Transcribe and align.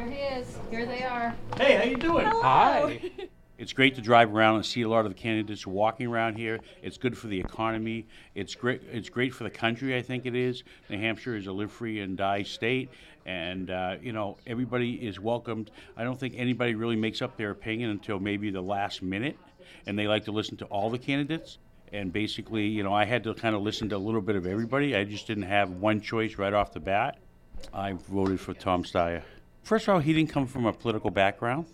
Here 0.00 0.08
he 0.08 0.40
is. 0.40 0.58
Here 0.70 0.86
they 0.86 1.02
are. 1.02 1.34
Hey, 1.58 1.76
how 1.76 1.82
you 1.82 1.96
doing? 1.96 2.24
Hi. 2.24 3.00
It's 3.58 3.74
great 3.74 3.94
to 3.96 4.00
drive 4.00 4.34
around 4.34 4.56
and 4.56 4.64
see 4.64 4.80
a 4.80 4.88
lot 4.88 5.04
of 5.04 5.10
the 5.10 5.18
candidates 5.20 5.66
walking 5.66 6.06
around 6.06 6.38
here. 6.38 6.60
It's 6.82 6.96
good 6.96 7.14
for 7.14 7.26
the 7.26 7.38
economy. 7.38 8.06
It's 8.34 8.54
great. 8.54 8.80
It's 8.90 9.10
great 9.10 9.34
for 9.34 9.44
the 9.44 9.50
country. 9.50 9.94
I 9.94 10.00
think 10.00 10.24
it 10.24 10.34
is. 10.34 10.62
New 10.88 10.96
Hampshire 10.96 11.36
is 11.36 11.46
a 11.46 11.52
live 11.52 11.70
free 11.70 12.00
and 12.00 12.16
die 12.16 12.42
state, 12.42 12.88
and 13.26 13.70
uh, 13.70 13.96
you 14.00 14.14
know 14.14 14.38
everybody 14.46 14.94
is 15.06 15.20
welcomed. 15.20 15.70
I 15.94 16.04
don't 16.04 16.18
think 16.18 16.36
anybody 16.38 16.74
really 16.74 16.96
makes 16.96 17.20
up 17.20 17.36
their 17.36 17.50
opinion 17.50 17.90
until 17.90 18.18
maybe 18.18 18.48
the 18.48 18.62
last 18.62 19.02
minute, 19.02 19.36
and 19.86 19.98
they 19.98 20.08
like 20.08 20.24
to 20.24 20.32
listen 20.32 20.56
to 20.56 20.64
all 20.64 20.88
the 20.88 20.98
candidates. 20.98 21.58
And 21.92 22.10
basically, 22.10 22.66
you 22.66 22.82
know, 22.82 22.94
I 22.94 23.04
had 23.04 23.22
to 23.24 23.34
kind 23.34 23.54
of 23.54 23.60
listen 23.60 23.90
to 23.90 23.96
a 23.96 23.98
little 23.98 24.22
bit 24.22 24.36
of 24.36 24.46
everybody. 24.46 24.96
I 24.96 25.04
just 25.04 25.26
didn't 25.26 25.42
have 25.42 25.68
one 25.68 26.00
choice 26.00 26.38
right 26.38 26.54
off 26.54 26.72
the 26.72 26.80
bat. 26.80 27.18
I 27.74 27.92
voted 27.92 28.40
for 28.40 28.54
Tom 28.54 28.84
Steyer. 28.84 29.22
First 29.62 29.88
of 29.88 29.94
all, 29.94 30.00
he 30.00 30.12
didn't 30.12 30.30
come 30.30 30.46
from 30.46 30.66
a 30.66 30.72
political 30.72 31.10
background 31.10 31.66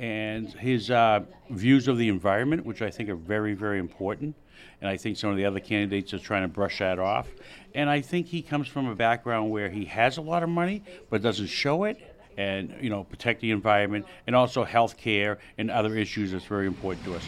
and 0.00 0.48
his 0.54 0.90
uh, 0.90 1.20
views 1.50 1.86
of 1.86 1.98
the 1.98 2.08
environment, 2.08 2.64
which 2.64 2.80
I 2.80 2.90
think 2.90 3.10
are 3.10 3.16
very, 3.16 3.52
very 3.52 3.78
important. 3.78 4.34
And 4.80 4.88
I 4.88 4.96
think 4.96 5.18
some 5.18 5.28
of 5.30 5.36
the 5.36 5.44
other 5.44 5.60
candidates 5.60 6.14
are 6.14 6.18
trying 6.18 6.42
to 6.42 6.48
brush 6.48 6.78
that 6.78 6.98
off. 6.98 7.28
And 7.74 7.90
I 7.90 8.00
think 8.00 8.26
he 8.26 8.40
comes 8.40 8.66
from 8.66 8.86
a 8.88 8.94
background 8.94 9.50
where 9.50 9.68
he 9.68 9.84
has 9.84 10.16
a 10.16 10.22
lot 10.22 10.42
of 10.42 10.48
money, 10.48 10.82
but 11.10 11.20
doesn't 11.20 11.48
show 11.48 11.84
it. 11.84 11.98
And 12.38 12.74
you 12.80 12.88
know, 12.88 13.04
protect 13.04 13.42
the 13.42 13.50
environment, 13.50 14.06
and 14.26 14.34
also 14.34 14.64
health 14.64 14.96
care 14.96 15.38
and 15.58 15.70
other 15.70 15.96
issues 15.96 16.32
that's 16.32 16.46
very 16.46 16.66
important 16.66 17.04
to 17.04 17.16
us. 17.16 17.24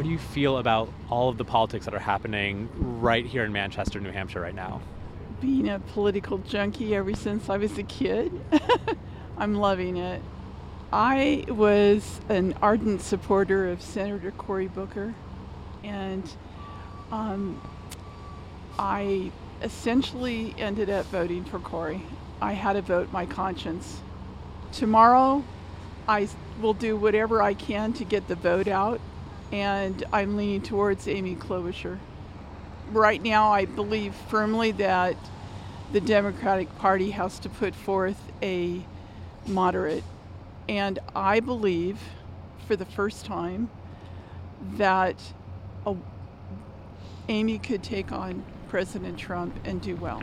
How 0.00 0.04
do 0.04 0.10
you 0.10 0.18
feel 0.18 0.56
about 0.56 0.90
all 1.10 1.28
of 1.28 1.36
the 1.36 1.44
politics 1.44 1.84
that 1.84 1.92
are 1.92 1.98
happening 1.98 2.70
right 3.02 3.26
here 3.26 3.44
in 3.44 3.52
Manchester, 3.52 4.00
New 4.00 4.10
Hampshire, 4.10 4.40
right 4.40 4.54
now? 4.54 4.80
Being 5.42 5.68
a 5.68 5.78
political 5.78 6.38
junkie 6.38 6.94
ever 6.96 7.12
since 7.12 7.50
I 7.50 7.58
was 7.58 7.76
a 7.76 7.82
kid, 7.82 8.32
I'm 9.36 9.56
loving 9.56 9.98
it. 9.98 10.22
I 10.90 11.44
was 11.48 12.22
an 12.30 12.54
ardent 12.62 13.02
supporter 13.02 13.68
of 13.68 13.82
Senator 13.82 14.30
Cory 14.30 14.68
Booker, 14.68 15.14
and 15.84 16.24
um, 17.12 17.60
I 18.78 19.30
essentially 19.60 20.54
ended 20.56 20.88
up 20.88 21.04
voting 21.08 21.44
for 21.44 21.58
Cory. 21.58 22.00
I 22.40 22.54
had 22.54 22.72
to 22.72 22.80
vote 22.80 23.12
my 23.12 23.26
conscience. 23.26 24.00
Tomorrow, 24.72 25.44
I 26.08 26.26
will 26.62 26.72
do 26.72 26.96
whatever 26.96 27.42
I 27.42 27.52
can 27.52 27.92
to 27.92 28.04
get 28.06 28.28
the 28.28 28.34
vote 28.34 28.66
out 28.66 28.98
and 29.52 30.04
I'm 30.12 30.36
leaning 30.36 30.62
towards 30.62 31.08
Amy 31.08 31.34
Klobuchar. 31.34 31.98
Right 32.92 33.22
now, 33.22 33.52
I 33.52 33.64
believe 33.64 34.14
firmly 34.28 34.72
that 34.72 35.16
the 35.92 36.00
Democratic 36.00 36.76
Party 36.78 37.10
has 37.10 37.38
to 37.40 37.48
put 37.48 37.74
forth 37.74 38.20
a 38.42 38.84
moderate, 39.46 40.04
and 40.68 40.98
I 41.14 41.40
believe 41.40 41.98
for 42.66 42.76
the 42.76 42.84
first 42.84 43.24
time 43.24 43.70
that 44.76 45.16
a, 45.86 45.96
Amy 47.28 47.58
could 47.58 47.82
take 47.82 48.12
on 48.12 48.44
President 48.68 49.18
Trump 49.18 49.58
and 49.64 49.80
do 49.80 49.96
well. 49.96 50.22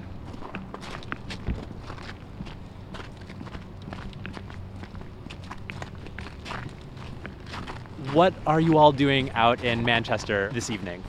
What 8.17 8.33
are 8.47 8.59
you 8.59 8.79
all 8.79 8.91
doing 8.91 9.29
out 9.33 9.63
in 9.63 9.85
Manchester 9.85 10.49
this 10.51 10.71
evening? 10.71 11.03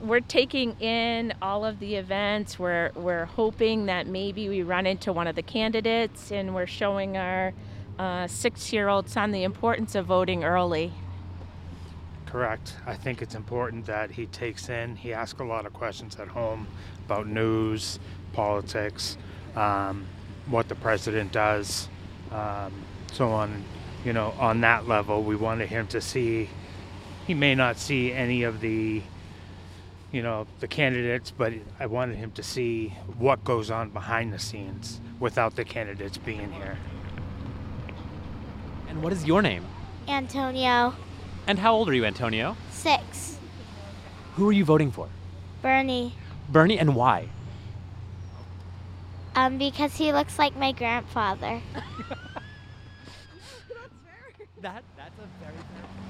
We're 0.00 0.20
taking 0.20 0.80
in 0.80 1.34
all 1.42 1.64
of 1.64 1.80
the 1.80 1.96
events. 1.96 2.60
We're, 2.60 2.92
we're 2.94 3.24
hoping 3.24 3.86
that 3.86 4.06
maybe 4.06 4.48
we 4.48 4.62
run 4.62 4.86
into 4.86 5.12
one 5.12 5.26
of 5.26 5.34
the 5.34 5.42
candidates 5.42 6.30
and 6.30 6.54
we're 6.54 6.68
showing 6.68 7.16
our 7.16 7.52
uh, 7.98 8.28
six 8.28 8.72
year 8.72 8.88
old 8.88 9.08
son 9.08 9.32
the 9.32 9.42
importance 9.42 9.96
of 9.96 10.06
voting 10.06 10.44
early. 10.44 10.92
Correct. 12.26 12.76
I 12.86 12.94
think 12.94 13.20
it's 13.20 13.34
important 13.34 13.84
that 13.86 14.12
he 14.12 14.26
takes 14.26 14.68
in, 14.68 14.94
he 14.94 15.12
asks 15.12 15.40
a 15.40 15.44
lot 15.44 15.66
of 15.66 15.72
questions 15.72 16.14
at 16.20 16.28
home 16.28 16.68
about 17.04 17.26
news, 17.26 17.98
politics, 18.32 19.16
um, 19.56 20.06
what 20.46 20.68
the 20.68 20.76
president 20.76 21.32
does, 21.32 21.88
um, 22.30 22.72
so 23.10 23.28
on. 23.28 23.64
You 24.04 24.12
know, 24.12 24.34
on 24.38 24.60
that 24.62 24.88
level, 24.88 25.22
we 25.22 25.36
wanted 25.36 25.68
him 25.68 25.86
to 25.88 26.00
see, 26.00 26.48
he 27.26 27.34
may 27.34 27.54
not 27.54 27.76
see 27.76 28.12
any 28.12 28.42
of 28.42 28.60
the, 28.60 29.02
you 30.10 30.22
know, 30.22 30.46
the 30.60 30.66
candidates, 30.66 31.30
but 31.30 31.52
I 31.78 31.86
wanted 31.86 32.16
him 32.16 32.32
to 32.32 32.42
see 32.42 32.88
what 33.18 33.44
goes 33.44 33.70
on 33.70 33.90
behind 33.90 34.32
the 34.32 34.38
scenes 34.40 35.00
without 35.20 35.54
the 35.54 35.64
candidates 35.64 36.18
being 36.18 36.50
here. 36.52 36.76
And 38.88 39.02
what 39.02 39.12
is 39.12 39.24
your 39.24 39.40
name? 39.40 39.64
Antonio, 40.08 40.94
And 41.46 41.58
how 41.60 41.74
old 41.74 41.88
are 41.88 41.94
you, 41.94 42.04
Antonio? 42.04 42.56
six. 42.70 43.38
Who 44.34 44.48
are 44.48 44.52
you 44.52 44.64
voting 44.64 44.90
for? 44.90 45.08
Bernie, 45.62 46.14
Bernie, 46.48 46.78
and 46.78 46.96
why? 46.96 47.28
um, 49.36 49.56
because 49.58 49.94
he 49.96 50.12
looks 50.12 50.38
like 50.38 50.56
my 50.56 50.72
grandfather. 50.72 51.60
That 54.62 54.84
that's 54.96 55.18
a 55.18 55.26
very 55.40 55.58
fair. 55.58 56.01